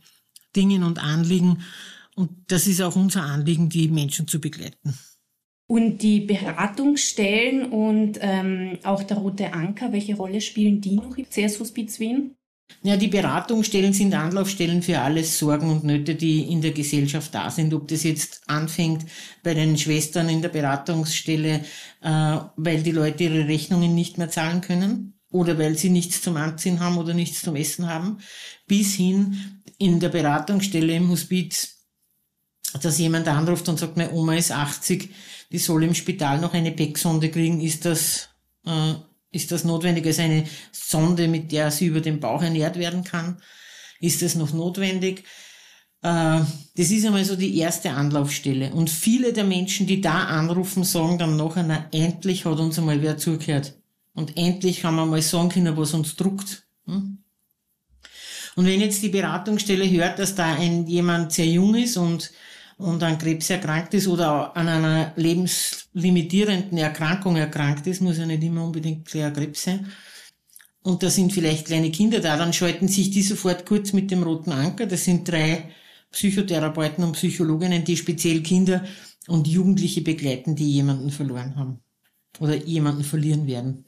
Dingen 0.55 0.83
und 0.83 0.99
Anliegen 0.99 1.63
und 2.15 2.29
das 2.47 2.67
ist 2.67 2.81
auch 2.81 2.95
unser 2.95 3.23
Anliegen, 3.23 3.69
die 3.69 3.87
Menschen 3.87 4.27
zu 4.27 4.39
begleiten. 4.39 4.97
Und 5.67 5.99
die 6.01 6.19
Beratungsstellen 6.19 7.71
und 7.71 8.19
ähm, 8.21 8.77
auch 8.83 9.03
der 9.03 9.17
Rote 9.17 9.53
Anker, 9.53 9.91
welche 9.91 10.15
Rolle 10.15 10.41
spielen 10.41 10.81
die 10.81 10.95
noch 10.95 11.17
im 11.17 11.25
CS 11.29 11.59
Hospiz 11.59 11.99
Wien? 11.99 12.35
Ja, 12.81 12.97
die 12.97 13.07
Beratungsstellen 13.07 13.93
sind 13.93 14.13
Anlaufstellen 14.13 14.81
für 14.81 14.99
alles 14.99 15.37
Sorgen 15.37 15.69
und 15.69 15.83
Nöte, 15.83 16.15
die 16.15 16.41
in 16.41 16.61
der 16.61 16.71
Gesellschaft 16.71 17.33
da 17.33 17.49
sind. 17.49 17.73
Ob 17.73 17.87
das 17.87 18.03
jetzt 18.03 18.41
anfängt 18.47 19.05
bei 19.41 19.53
den 19.53 19.77
Schwestern 19.77 20.27
in 20.29 20.41
der 20.41 20.49
Beratungsstelle, 20.49 21.63
äh, 22.01 22.37
weil 22.55 22.83
die 22.83 22.91
Leute 22.91 23.23
ihre 23.25 23.47
Rechnungen 23.47 23.95
nicht 23.95 24.17
mehr 24.17 24.29
zahlen 24.29 24.61
können 24.61 25.13
oder 25.31 25.57
weil 25.57 25.77
sie 25.77 25.89
nichts 25.89 26.21
zum 26.21 26.35
Anziehen 26.35 26.79
haben 26.79 26.97
oder 26.97 27.13
nichts 27.13 27.41
zum 27.41 27.55
Essen 27.55 27.87
haben, 27.87 28.17
bis 28.67 28.95
hin 28.95 29.61
in 29.77 29.99
der 29.99 30.09
Beratungsstelle 30.09 30.95
im 30.95 31.09
Hospiz, 31.09 31.72
dass 32.81 32.97
jemand 32.97 33.27
anruft 33.27 33.69
und 33.69 33.79
sagt, 33.79 33.97
meine 33.97 34.11
Oma 34.11 34.35
ist 34.35 34.51
80, 34.51 35.09
die 35.51 35.57
soll 35.59 35.83
im 35.83 35.93
Spital 35.93 36.39
noch 36.39 36.53
eine 36.53 36.71
Pecksonde 36.71 37.29
kriegen, 37.29 37.61
ist 37.61 37.85
das 37.85 38.29
äh, 38.65 38.93
ist 39.33 39.51
das 39.51 39.63
notwendig? 39.63 40.05
Ist 40.05 40.19
eine 40.19 40.45
Sonde, 40.71 41.27
mit 41.27 41.51
der 41.51 41.71
sie 41.71 41.87
über 41.87 42.01
den 42.01 42.19
Bauch 42.19 42.41
ernährt 42.41 42.77
werden 42.77 43.03
kann? 43.03 43.37
Ist 43.99 44.21
das 44.21 44.35
noch 44.35 44.53
notwendig? 44.53 45.23
Äh, 46.03 46.41
das 46.75 46.91
ist 46.91 47.05
einmal 47.05 47.25
so 47.25 47.35
die 47.35 47.57
erste 47.57 47.91
Anlaufstelle. 47.91 48.71
Und 48.73 48.91
viele 48.91 49.33
der 49.33 49.43
Menschen, 49.43 49.87
die 49.87 50.01
da 50.01 50.25
anrufen, 50.25 50.83
sagen 50.83 51.17
dann 51.17 51.35
nachher, 51.35 51.63
na, 51.63 51.87
endlich 51.91 52.45
hat 52.45 52.59
uns 52.59 52.77
einmal 52.77 53.01
wer 53.01 53.17
zugehört. 53.17 53.73
Und 54.13 54.37
endlich 54.37 54.83
haben 54.83 54.97
wir 54.97 55.07
mal 55.07 55.21
sagen 55.23 55.49
können, 55.49 55.75
was 55.75 55.95
uns 55.95 56.15
druckt. 56.15 56.67
Hm? 56.85 57.17
Und 58.55 58.65
wenn 58.67 58.81
jetzt 58.81 59.01
die 59.01 59.09
Beratungsstelle 59.09 59.89
hört, 59.89 60.19
dass 60.19 60.35
da 60.35 60.53
ein 60.53 60.85
jemand 60.85 61.31
sehr 61.31 61.47
jung 61.47 61.73
ist 61.73 61.97
und 61.97 62.29
und 62.83 63.01
an 63.01 63.17
Krebs 63.17 63.49
erkrankt 63.49 63.93
ist 63.93 64.07
oder 64.09 64.55
an 64.57 64.67
einer 64.67 65.13
lebenslimitierenden 65.15 66.77
Erkrankung 66.77 67.37
erkrankt 67.37 67.87
ist, 67.87 68.01
muss 68.01 68.17
ja 68.17 68.25
nicht 68.25 68.43
immer 68.43 68.65
unbedingt 68.65 69.07
Krebs 69.07 69.63
sein. 69.63 69.87
Und 70.83 71.01
da 71.01 71.09
sind 71.09 71.31
vielleicht 71.31 71.67
kleine 71.67 71.91
Kinder 71.91 72.19
da, 72.19 72.35
dann 72.35 72.51
schalten 72.51 72.89
sich 72.89 73.09
die 73.09 73.21
sofort 73.21 73.65
kurz 73.65 73.93
mit 73.93 74.11
dem 74.11 74.21
roten 74.21 74.51
Anker. 74.51 74.85
Das 74.85 75.05
sind 75.05 75.25
drei 75.25 75.69
Psychotherapeuten 76.11 77.05
und 77.05 77.13
Psychologinnen, 77.13 77.85
die 77.85 77.95
speziell 77.95 78.43
Kinder 78.43 78.83
und 79.27 79.47
Jugendliche 79.47 80.01
begleiten, 80.01 80.53
die 80.57 80.69
jemanden 80.69 81.09
verloren 81.09 81.55
haben 81.55 81.79
oder 82.41 82.55
jemanden 82.55 83.05
verlieren 83.05 83.47
werden. 83.47 83.85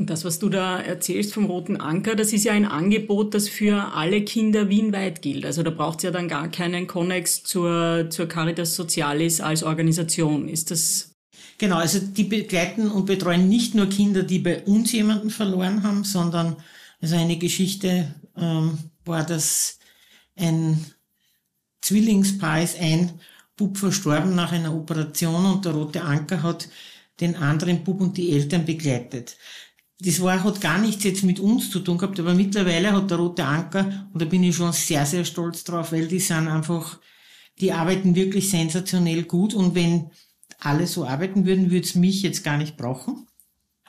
Und 0.00 0.08
das, 0.08 0.24
was 0.24 0.38
du 0.38 0.48
da 0.48 0.80
erzählst 0.80 1.34
vom 1.34 1.44
Roten 1.44 1.76
Anker, 1.76 2.16
das 2.16 2.32
ist 2.32 2.44
ja 2.44 2.54
ein 2.54 2.64
Angebot, 2.64 3.34
das 3.34 3.50
für 3.50 3.92
alle 3.92 4.24
Kinder 4.24 4.70
wienweit 4.70 5.20
gilt. 5.20 5.44
Also 5.44 5.62
da 5.62 5.68
braucht 5.68 5.98
es 5.98 6.04
ja 6.04 6.10
dann 6.10 6.26
gar 6.26 6.48
keinen 6.48 6.86
Konnex 6.86 7.44
zur, 7.44 8.06
zur 8.08 8.26
Caritas 8.26 8.76
Socialis 8.76 9.42
als 9.42 9.62
Organisation. 9.62 10.48
Ist 10.48 10.70
das? 10.70 11.10
Genau, 11.58 11.76
also 11.76 11.98
die 11.98 12.24
begleiten 12.24 12.90
und 12.90 13.04
betreuen 13.04 13.50
nicht 13.50 13.74
nur 13.74 13.90
Kinder, 13.90 14.22
die 14.22 14.38
bei 14.38 14.62
uns 14.62 14.90
jemanden 14.92 15.28
verloren 15.28 15.82
haben, 15.82 16.04
sondern 16.04 16.56
also 17.02 17.16
eine 17.16 17.36
Geschichte 17.36 18.14
ähm, 18.38 18.78
war, 19.04 19.26
dass 19.26 19.80
ein 20.34 20.82
Zwillingspaar 21.82 22.62
ist 22.62 22.80
ein 22.80 23.20
Bub 23.54 23.76
verstorben 23.76 24.34
nach 24.34 24.52
einer 24.52 24.74
Operation 24.74 25.44
und 25.44 25.66
der 25.66 25.72
Rote 25.72 26.00
Anker 26.00 26.42
hat 26.42 26.70
den 27.20 27.36
anderen 27.36 27.84
Bub 27.84 28.00
und 28.00 28.16
die 28.16 28.32
Eltern 28.32 28.64
begleitet 28.64 29.36
das 30.02 30.20
war, 30.22 30.42
hat 30.42 30.60
gar 30.60 30.78
nichts 30.78 31.04
jetzt 31.04 31.24
mit 31.24 31.40
uns 31.40 31.70
zu 31.70 31.80
tun 31.80 31.98
gehabt, 31.98 32.18
aber 32.18 32.34
mittlerweile 32.34 32.92
hat 32.92 33.10
der 33.10 33.18
Rote 33.18 33.44
Anker, 33.44 34.08
und 34.12 34.22
da 34.22 34.26
bin 34.26 34.42
ich 34.42 34.56
schon 34.56 34.72
sehr, 34.72 35.04
sehr 35.04 35.24
stolz 35.24 35.64
drauf, 35.64 35.92
weil 35.92 36.08
die 36.08 36.20
sind 36.20 36.48
einfach, 36.48 36.98
die 37.60 37.72
arbeiten 37.72 38.14
wirklich 38.14 38.48
sensationell 38.48 39.24
gut 39.24 39.52
und 39.52 39.74
wenn 39.74 40.10
alle 40.58 40.86
so 40.86 41.06
arbeiten 41.06 41.44
würden, 41.44 41.70
würde 41.70 41.84
es 41.84 41.94
mich 41.94 42.22
jetzt 42.22 42.44
gar 42.44 42.56
nicht 42.56 42.76
brauchen. 42.76 43.26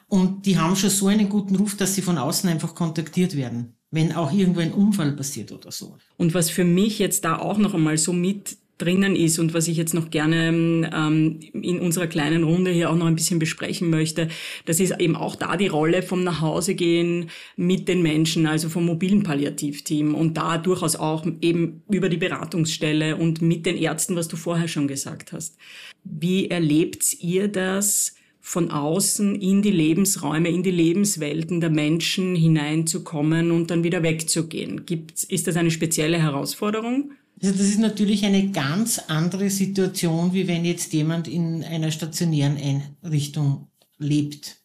Und 0.08 0.46
die 0.46 0.58
haben 0.58 0.76
schon 0.76 0.90
so 0.90 1.08
einen 1.08 1.30
guten 1.30 1.56
Ruf, 1.56 1.78
dass 1.78 1.96
sie 1.96 2.02
von 2.02 2.18
außen 2.18 2.50
einfach 2.50 2.76
kontaktiert 2.76 3.38
werden, 3.38 3.78
wenn 3.92 4.14
auch 4.14 4.34
irgendwo 4.34 4.60
ein 4.60 4.74
Unfall 4.74 5.14
passiert 5.14 5.54
oder 5.54 5.72
so. 5.72 5.98
Und 6.18 6.34
was 6.34 6.50
für 6.50 6.66
mich 6.66 7.00
jetzt 7.00 7.24
da 7.24 7.40
auch 7.40 7.58
noch 7.58 7.74
einmal 7.74 7.98
so 7.98 8.12
mit 8.12 8.58
drinnen 8.82 9.16
ist 9.16 9.40
und 9.40 9.54
was 9.54 9.68
ich 9.68 9.78
jetzt 9.78 9.94
noch 9.94 10.10
gerne 10.10 10.90
ähm, 10.94 11.40
in 11.54 11.80
unserer 11.80 12.08
kleinen 12.08 12.44
Runde 12.44 12.72
hier 12.72 12.90
auch 12.90 12.96
noch 12.96 13.06
ein 13.06 13.16
bisschen 13.16 13.40
besprechen 13.40 13.90
möchte, 13.90 14.28
das 14.66 14.80
ist 14.80 15.00
eben 15.00 15.16
auch 15.16 15.36
da 15.36 15.58
die 15.58 15.68
Rolle 15.68 16.02
vom 16.02 16.24
Nachhausegehen 16.24 17.30
mit 17.56 17.88
den 17.88 18.02
Menschen, 18.02 18.48
also 18.48 18.70
vom 18.70 18.86
mobilen 18.86 19.24
Palliativteam 19.24 20.16
und 20.16 20.38
da 20.38 20.58
durchaus 20.58 20.96
auch 20.96 21.26
eben 21.42 21.84
über 21.90 22.10
die 22.10 22.18
Beratungsstelle 22.18 23.16
und 23.16 23.42
mit 23.42 23.66
den 23.66 23.78
Ärzten, 23.78 24.16
was 24.16 24.28
du 24.28 24.36
vorher 24.36 24.68
schon 24.68 24.88
gesagt 24.88 25.32
hast. 25.32 25.58
Wie 26.04 26.50
erlebt 26.50 27.22
ihr 27.22 27.48
das? 27.48 28.16
von 28.44 28.72
außen 28.72 29.36
in 29.36 29.62
die 29.62 29.72
Lebensräume, 29.72 30.50
in 30.50 30.64
die 30.64 30.72
Lebenswelten 30.72 31.62
der 31.62 31.70
Menschen 31.70 32.36
hineinzukommen 32.36 33.52
und 33.52 33.70
dann 33.70 33.84
wieder 33.84 34.02
wegzugehen. 34.02 34.88
Gibt's, 34.88 35.24
ist 35.24 35.46
das 35.46 35.56
eine 35.56 35.70
spezielle 35.70 36.18
Herausforderung? 36.18 37.12
Also 37.42 37.56
das 37.56 37.68
ist 37.68 37.80
natürlich 37.80 38.24
eine 38.24 38.52
ganz 38.52 39.00
andere 39.08 39.50
Situation, 39.50 40.32
wie 40.34 40.48
wenn 40.48 40.64
jetzt 40.64 40.94
jemand 40.94 41.28
in 41.28 41.64
einer 41.64 41.90
stationären 41.90 42.58
Einrichtung 43.04 43.68
lebt. 43.98 44.58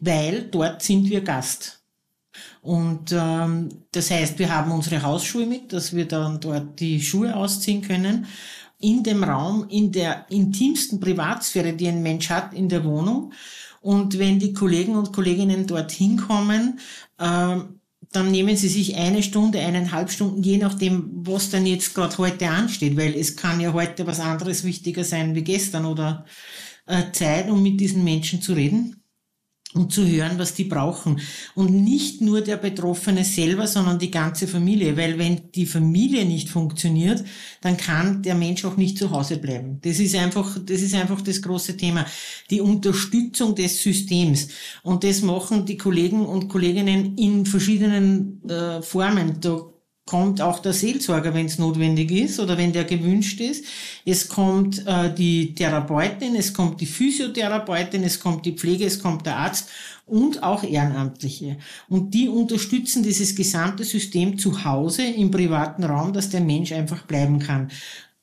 Weil 0.00 0.44
dort 0.44 0.82
sind 0.82 1.10
wir 1.10 1.20
Gast. 1.20 1.82
Und 2.62 3.12
ähm, 3.12 3.68
das 3.92 4.10
heißt, 4.10 4.38
wir 4.38 4.52
haben 4.52 4.72
unsere 4.72 5.02
Hausschuhe 5.02 5.46
mit, 5.46 5.72
dass 5.72 5.94
wir 5.94 6.06
dann 6.06 6.40
dort 6.40 6.80
die 6.80 7.00
Schuhe 7.00 7.36
ausziehen 7.36 7.82
können. 7.82 8.26
In 8.78 9.02
dem 9.02 9.22
Raum, 9.22 9.66
in 9.68 9.92
der 9.92 10.26
intimsten 10.30 11.00
Privatsphäre, 11.00 11.74
die 11.74 11.88
ein 11.88 12.02
Mensch 12.02 12.28
hat, 12.30 12.54
in 12.54 12.68
der 12.68 12.84
Wohnung. 12.84 13.32
Und 13.80 14.18
wenn 14.18 14.38
die 14.38 14.52
Kollegen 14.52 14.96
und 14.96 15.12
Kolleginnen 15.12 15.66
dorthin 15.66 16.16
kommen, 16.16 16.80
ähm, 17.20 17.80
dann 18.16 18.30
nehmen 18.30 18.56
Sie 18.56 18.68
sich 18.68 18.96
eine 18.96 19.22
Stunde, 19.22 19.60
eineinhalb 19.60 20.10
Stunden, 20.10 20.42
je 20.42 20.56
nachdem, 20.56 21.10
was 21.12 21.50
dann 21.50 21.66
jetzt 21.66 21.94
gerade 21.94 22.16
heute 22.16 22.48
ansteht, 22.48 22.96
weil 22.96 23.14
es 23.14 23.36
kann 23.36 23.60
ja 23.60 23.74
heute 23.74 24.06
was 24.06 24.20
anderes 24.20 24.64
wichtiger 24.64 25.04
sein 25.04 25.34
wie 25.34 25.44
gestern 25.44 25.84
oder 25.84 26.24
äh, 26.86 27.12
Zeit, 27.12 27.50
um 27.50 27.62
mit 27.62 27.78
diesen 27.78 28.04
Menschen 28.04 28.40
zu 28.40 28.54
reden 28.54 29.05
und 29.74 29.92
zu 29.92 30.06
hören, 30.06 30.38
was 30.38 30.54
die 30.54 30.64
brauchen. 30.64 31.20
Und 31.54 31.70
nicht 31.70 32.20
nur 32.20 32.40
der 32.40 32.56
Betroffene 32.56 33.24
selber, 33.24 33.66
sondern 33.66 33.98
die 33.98 34.10
ganze 34.10 34.46
Familie. 34.46 34.96
Weil 34.96 35.18
wenn 35.18 35.52
die 35.54 35.66
Familie 35.66 36.24
nicht 36.24 36.48
funktioniert, 36.48 37.24
dann 37.60 37.76
kann 37.76 38.22
der 38.22 38.34
Mensch 38.34 38.64
auch 38.64 38.76
nicht 38.76 38.96
zu 38.98 39.10
Hause 39.10 39.36
bleiben. 39.36 39.78
Das 39.82 39.98
ist 39.98 40.14
einfach, 40.14 40.58
das 40.64 40.80
ist 40.80 40.94
einfach 40.94 41.20
das 41.20 41.42
große 41.42 41.76
Thema. 41.76 42.06
Die 42.50 42.60
Unterstützung 42.60 43.54
des 43.54 43.82
Systems. 43.82 44.48
Und 44.82 45.04
das 45.04 45.22
machen 45.22 45.66
die 45.66 45.76
Kollegen 45.76 46.24
und 46.24 46.48
Kolleginnen 46.48 47.16
in 47.16 47.44
verschiedenen 47.44 48.42
äh, 48.48 48.82
Formen. 48.82 49.40
Da 49.40 49.66
kommt 50.06 50.40
auch 50.40 50.60
der 50.60 50.72
Seelsorger, 50.72 51.34
wenn 51.34 51.46
es 51.46 51.58
notwendig 51.58 52.12
ist 52.12 52.38
oder 52.38 52.56
wenn 52.56 52.72
der 52.72 52.84
gewünscht 52.84 53.40
ist. 53.40 53.64
Es 54.04 54.28
kommt 54.28 54.86
äh, 54.86 55.12
die 55.12 55.52
Therapeutin, 55.54 56.36
es 56.36 56.54
kommt 56.54 56.80
die 56.80 56.86
Physiotherapeutin, 56.86 58.04
es 58.04 58.20
kommt 58.20 58.46
die 58.46 58.52
Pflege, 58.52 58.86
es 58.86 59.00
kommt 59.00 59.26
der 59.26 59.36
Arzt 59.36 59.68
und 60.06 60.44
auch 60.44 60.62
Ehrenamtliche. 60.62 61.58
Und 61.88 62.14
die 62.14 62.28
unterstützen 62.28 63.02
dieses 63.02 63.34
gesamte 63.34 63.82
System 63.82 64.38
zu 64.38 64.64
Hause 64.64 65.02
im 65.02 65.32
privaten 65.32 65.82
Raum, 65.82 66.12
dass 66.12 66.30
der 66.30 66.40
Mensch 66.40 66.70
einfach 66.70 67.02
bleiben 67.02 67.40
kann. 67.40 67.72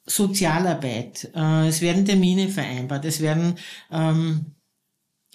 Sozialarbeit, 0.06 1.32
äh, 1.36 1.68
es 1.68 1.82
werden 1.82 2.06
Termine 2.06 2.48
vereinbart, 2.48 3.04
es 3.04 3.20
werden, 3.20 3.56
ähm, 3.92 4.46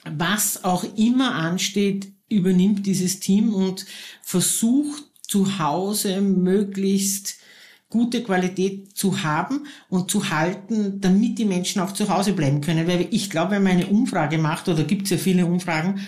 was 0.05 0.64
auch 0.64 0.85
immer 0.97 1.35
ansteht, 1.35 2.11
übernimmt 2.31 2.87
dieses 2.87 3.21
Team 3.21 3.52
und 3.55 3.85
versucht 4.23 5.05
zu 5.28 5.58
Hause 5.58 6.20
möglichst 6.20 7.37
gute 7.90 8.23
Qualität 8.23 8.97
zu 8.97 9.23
haben 9.23 9.66
und 9.88 10.11
zu 10.11 10.30
halten, 10.30 11.00
damit 11.00 11.38
die 11.38 11.44
Menschen 11.44 11.80
auch 11.80 11.92
zu 11.92 12.08
Hause 12.08 12.32
bleiben 12.32 12.61
können. 12.61 12.87
Weil 12.87 13.06
ich 13.11 13.30
glaube, 13.30 13.52
wenn 13.52 13.62
man 13.62 13.73
eine 13.73 13.87
Umfrage 13.87 14.38
macht, 14.38 14.68
oder 14.68 14.85
gibt 14.85 15.04
es 15.04 15.11
ja 15.11 15.16
viele 15.16 15.47
Umfragen, 15.47 16.00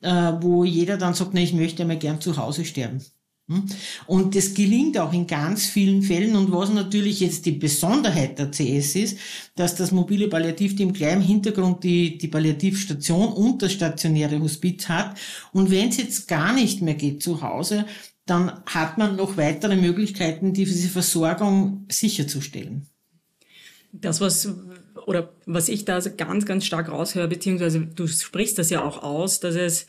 äh, 0.00 0.32
wo 0.40 0.64
jeder 0.64 0.96
dann 0.96 1.14
sagt, 1.14 1.32
na, 1.34 1.40
ich 1.40 1.52
möchte 1.52 1.82
einmal 1.82 1.98
gern 1.98 2.20
zu 2.20 2.36
Hause 2.36 2.64
sterben. 2.64 3.04
Hm? 3.48 3.64
Und 4.06 4.34
das 4.34 4.54
gelingt 4.54 4.98
auch 4.98 5.12
in 5.12 5.26
ganz 5.26 5.66
vielen 5.66 6.02
Fällen. 6.02 6.34
Und 6.34 6.50
was 6.52 6.72
natürlich 6.72 7.20
jetzt 7.20 7.46
die 7.46 7.52
Besonderheit 7.52 8.38
der 8.38 8.50
CS 8.50 8.96
ist, 8.96 9.18
dass 9.54 9.76
das 9.76 9.92
mobile 9.92 10.28
Palliativteam 10.28 10.92
gleich 10.92 11.14
im 11.14 11.22
Hintergrund 11.22 11.84
die, 11.84 12.18
die 12.18 12.28
Palliativstation 12.28 13.32
und 13.32 13.62
das 13.62 13.72
stationäre 13.72 14.40
Hospiz 14.40 14.88
hat. 14.88 15.16
Und 15.52 15.70
wenn 15.70 15.90
es 15.90 15.98
jetzt 15.98 16.28
gar 16.28 16.52
nicht 16.52 16.82
mehr 16.82 16.94
geht 16.94 17.22
zu 17.22 17.40
Hause, 17.40 17.86
dann 18.26 18.64
hat 18.66 18.98
man 18.98 19.14
noch 19.14 19.36
weitere 19.36 19.76
Möglichkeiten, 19.76 20.52
diese 20.52 20.88
Versorgung 20.88 21.86
sicherzustellen. 21.88 22.88
Das, 23.92 24.20
was, 24.20 24.48
oder 25.06 25.32
was 25.46 25.68
ich 25.68 25.84
da 25.84 26.00
ganz, 26.00 26.44
ganz 26.44 26.66
stark 26.66 26.90
raushöre, 26.90 27.28
beziehungsweise 27.28 27.80
du 27.80 28.08
sprichst 28.08 28.58
das 28.58 28.70
ja 28.70 28.84
auch 28.84 29.04
aus, 29.04 29.38
dass 29.38 29.54
es 29.54 29.86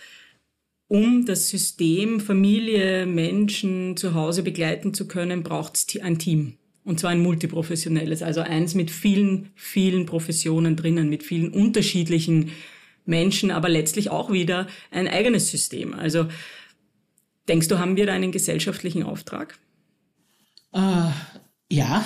um 0.88 1.26
das 1.26 1.50
System 1.50 2.20
Familie, 2.20 3.06
Menschen 3.06 3.98
zu 3.98 4.14
Hause 4.14 4.44
begleiten 4.44 4.94
zu 4.94 5.08
können, 5.08 5.44
braucht 5.44 5.76
es 5.76 6.02
ein 6.02 6.18
Team. 6.18 6.58
Und 6.84 7.00
zwar 7.02 7.10
ein 7.10 7.22
multiprofessionelles, 7.22 8.24
also 8.24 8.40
eins 8.40 8.74
mit 8.74 8.92
vielen, 8.92 9.50
vielen 9.56 10.06
Professionen 10.06 10.78
drinnen, 10.78 11.10
mit 11.10 11.24
vielen 11.24 11.52
unterschiedlichen 11.52 12.52
Menschen, 13.06 13.52
aber 13.52 13.68
letztlich 13.68 14.10
auch 14.10 14.32
wieder 14.32 14.68
ein 14.90 15.10
eigenes 15.10 15.50
System. 15.52 15.94
Also 15.94 16.28
denkst 17.50 17.68
du, 17.68 17.80
haben 17.80 17.98
wir 17.98 18.06
da 18.06 18.14
einen 18.14 18.32
gesellschaftlichen 18.32 19.04
Auftrag? 19.04 19.60
Äh, 20.74 21.10
ja, 21.70 22.06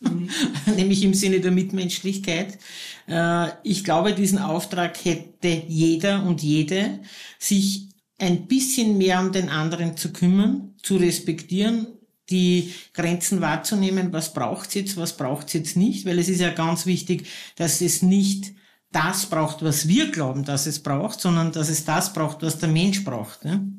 mhm. 0.00 0.30
nämlich 0.76 1.04
im 1.04 1.12
Sinne 1.12 1.40
der 1.40 1.50
Mitmenschlichkeit. 1.50 2.58
Äh, 3.06 3.48
ich 3.64 3.84
glaube, 3.84 4.14
diesen 4.14 4.38
Auftrag 4.38 4.96
hätte 5.04 5.62
jeder 5.68 6.22
und 6.24 6.42
jede, 6.42 7.00
sich 7.38 7.88
ein 8.18 8.46
bisschen 8.46 8.98
mehr 8.98 9.20
um 9.20 9.32
den 9.32 9.48
anderen 9.48 9.96
zu 9.96 10.12
kümmern, 10.12 10.74
zu 10.82 10.96
respektieren, 10.96 11.86
die 12.30 12.74
Grenzen 12.92 13.40
wahrzunehmen, 13.40 14.12
was 14.12 14.32
braucht's 14.32 14.74
jetzt, 14.74 14.96
was 14.96 15.16
braucht's 15.16 15.52
jetzt 15.52 15.76
nicht, 15.76 16.06
weil 16.06 16.18
es 16.18 16.28
ist 16.28 16.40
ja 16.40 16.50
ganz 16.50 16.86
wichtig, 16.86 17.26
dass 17.56 17.80
es 17.80 18.02
nicht 18.02 18.54
das 18.90 19.26
braucht, 19.26 19.62
was 19.62 19.88
wir 19.88 20.10
glauben, 20.10 20.44
dass 20.44 20.66
es 20.66 20.82
braucht, 20.82 21.20
sondern 21.20 21.52
dass 21.52 21.68
es 21.68 21.84
das 21.84 22.12
braucht, 22.12 22.42
was 22.42 22.58
der 22.58 22.68
Mensch 22.68 23.04
braucht. 23.04 23.44
Ne? 23.44 23.70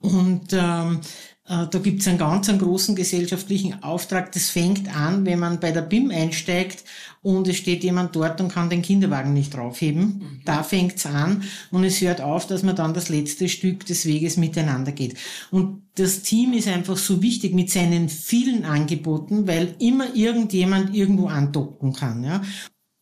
Und 0.00 0.52
ähm, 0.52 1.00
äh, 1.00 1.00
da 1.48 1.78
gibt 1.78 2.02
es 2.02 2.08
einen 2.08 2.18
ganz 2.18 2.48
einen 2.48 2.58
großen 2.58 2.94
gesellschaftlichen 2.94 3.82
Auftrag. 3.82 4.32
Das 4.32 4.50
fängt 4.50 4.94
an, 4.94 5.24
wenn 5.24 5.38
man 5.38 5.60
bei 5.60 5.72
der 5.72 5.80
BIM 5.80 6.10
einsteigt 6.10 6.84
und 7.22 7.48
es 7.48 7.56
steht 7.56 7.82
jemand 7.84 8.14
dort 8.14 8.40
und 8.40 8.52
kann 8.52 8.68
den 8.68 8.82
Kinderwagen 8.82 9.32
nicht 9.32 9.54
draufheben. 9.54 10.02
Mhm. 10.02 10.40
Da 10.44 10.62
fängt's 10.62 11.06
an 11.06 11.42
und 11.70 11.84
es 11.84 12.00
hört 12.02 12.20
auf, 12.20 12.46
dass 12.46 12.62
man 12.62 12.76
dann 12.76 12.92
das 12.92 13.08
letzte 13.08 13.48
Stück 13.48 13.86
des 13.86 14.04
Weges 14.04 14.36
miteinander 14.36 14.92
geht. 14.92 15.16
Und 15.50 15.84
das 15.94 16.20
Team 16.22 16.52
ist 16.52 16.68
einfach 16.68 16.98
so 16.98 17.22
wichtig 17.22 17.54
mit 17.54 17.70
seinen 17.70 18.10
vielen 18.10 18.64
Angeboten, 18.64 19.46
weil 19.46 19.74
immer 19.78 20.14
irgendjemand 20.14 20.94
irgendwo 20.94 21.28
andocken 21.28 21.94
kann. 21.94 22.24
Ja 22.24 22.42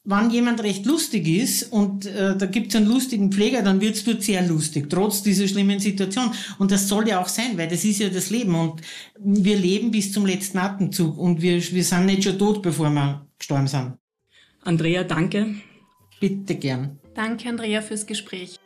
wenn 0.08 0.30
jemand 0.30 0.62
recht 0.62 0.86
lustig 0.86 1.26
ist 1.26 1.72
und 1.72 2.06
äh, 2.06 2.36
da 2.36 2.46
gibt 2.46 2.68
es 2.68 2.76
einen 2.76 2.86
lustigen 2.86 3.32
Pfleger, 3.32 3.62
dann 3.62 3.80
wird 3.80 3.96
es 3.96 4.04
dort 4.04 4.22
sehr 4.22 4.40
lustig, 4.46 4.88
trotz 4.88 5.22
dieser 5.22 5.48
schlimmen 5.48 5.80
Situation. 5.80 6.30
Und 6.58 6.70
das 6.70 6.88
soll 6.88 7.08
ja 7.08 7.20
auch 7.20 7.28
sein, 7.28 7.58
weil 7.58 7.68
das 7.68 7.84
ist 7.84 7.98
ja 7.98 8.08
das 8.08 8.30
Leben. 8.30 8.54
Und 8.54 8.80
wir 9.18 9.56
leben 9.56 9.90
bis 9.90 10.12
zum 10.12 10.24
letzten 10.24 10.58
Atemzug 10.58 11.18
und 11.18 11.42
wir, 11.42 11.60
wir 11.72 11.84
sind 11.84 12.06
nicht 12.06 12.22
schon 12.22 12.38
tot, 12.38 12.62
bevor 12.62 12.88
wir 12.90 13.26
gestorben 13.36 13.66
sind. 13.66 13.94
Andrea, 14.62 15.02
danke. 15.02 15.56
Bitte 16.20 16.54
gern. 16.54 17.00
Danke, 17.14 17.48
Andrea, 17.48 17.82
fürs 17.82 18.06
Gespräch. 18.06 18.60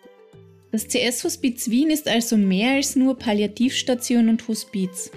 Das 0.72 0.86
CS 0.86 1.24
Hospiz 1.24 1.70
Wien 1.70 1.90
ist 1.90 2.06
also 2.06 2.36
mehr 2.36 2.74
als 2.74 2.96
nur 2.96 3.18
Palliativstation 3.18 4.28
und 4.28 4.46
Hospiz. 4.46 5.10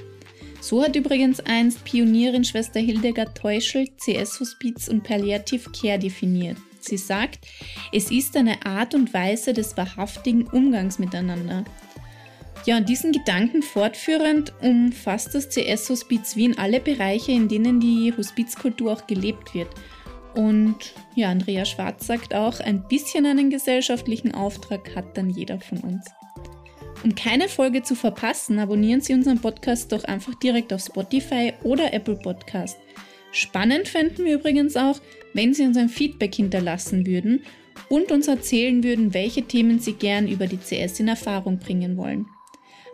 So 0.64 0.82
hat 0.82 0.96
übrigens 0.96 1.42
einst 1.42 1.84
Pionierin 1.84 2.46
Schwester 2.46 2.80
Hildegard 2.80 3.38
Teuschel 3.38 3.86
CS-Hospiz 3.98 4.88
und 4.88 5.04
Palliative 5.04 5.70
Care 5.72 6.00
definiert. 6.00 6.56
Sie 6.80 6.96
sagt, 6.96 7.46
es 7.92 8.10
ist 8.12 8.38
eine 8.38 8.66
Art 8.66 8.96
und 8.96 9.14
Weise 9.14 9.52
des 9.52 9.76
wahrhaftigen 9.76 10.48
Umgangs 10.48 11.00
miteinander. 11.00 11.66
Ja, 12.66 12.78
und 12.78 12.88
diesen 12.88 13.12
Gedanken 13.12 13.62
fortführend 13.62 14.54
umfasst 14.62 15.36
das 15.36 15.50
CS-Hospiz 15.50 16.38
Wien 16.38 16.58
alle 16.58 16.80
Bereiche, 16.80 17.34
in 17.34 17.50
denen 17.50 17.82
die 17.82 18.14
Hospizkultur 18.16 18.94
auch 18.94 19.06
gelebt 19.06 19.54
wird. 19.54 19.68
Und 20.34 20.94
ja, 21.14 21.30
Andrea 21.30 21.66
Schwarz 21.66 22.08
sagt 22.08 22.34
auch, 22.34 22.62
ein 22.62 22.88
bisschen 22.88 23.26
einen 23.26 23.50
gesellschaftlichen 23.50 24.34
Auftrag 24.34 24.96
hat 24.96 25.18
dann 25.18 25.30
jeder 25.30 25.60
von 25.60 25.80
uns. 25.80 26.06
Um 27.04 27.16
keine 27.16 27.50
Folge 27.50 27.84
zu 27.84 27.96
verpassen, 27.96 28.60
abonnieren 28.60 29.02
Sie 29.02 29.14
unseren 29.14 29.40
Podcast 29.40 29.92
doch 29.92 30.06
einfach 30.06 30.36
direkt 30.36 30.72
auf 30.72 30.80
Spotify 30.82 31.52
oder 31.64 31.94
Apple 31.94 32.16
Podcast. 32.16 32.78
Spannend 33.32 33.90
fänden 33.90 34.26
wir 34.26 34.36
übrigens 34.36 34.78
auch, 34.78 35.02
wenn 35.34 35.54
Sie 35.54 35.64
uns 35.64 35.76
ein 35.78 35.90
Feedback 35.90 36.34
hinterlassen 36.36 37.06
würden 37.06 37.44
und 37.90 38.12
uns 38.12 38.28
erzählen 38.28 38.84
würden, 38.84 39.14
welche 39.14 39.44
Themen 39.44 39.78
Sie 39.80 39.94
gern 39.94 40.28
über 40.28 40.48
die 40.48 40.58
CS 40.58 41.00
in 41.00 41.08
Erfahrung 41.08 41.60
bringen 41.60 41.96
wollen. 41.98 42.26